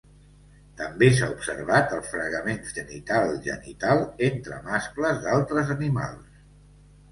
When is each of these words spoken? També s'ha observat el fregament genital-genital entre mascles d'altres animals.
També 0.77 1.09
s'ha 1.17 1.27
observat 1.33 1.93
el 1.97 2.01
fregament 2.13 2.65
genital-genital 2.79 4.03
entre 4.31 4.59
mascles 4.73 5.23
d'altres 5.29 5.73
animals. 5.79 6.45